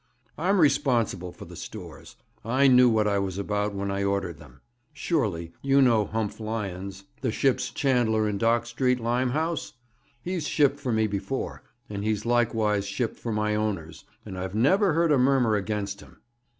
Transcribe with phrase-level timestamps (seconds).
[0.35, 2.15] I'm responsible for the stores.
[2.43, 4.61] I knew what I was about when I ordered them.
[4.93, 9.73] Surely you know Humph Lyons, the ships' chandler in Dock Street, Limehouse?
[10.23, 14.93] He's shipped for me before, and he's likewise shipped for my owners, and I've never
[14.93, 16.17] heard a murmur against him.'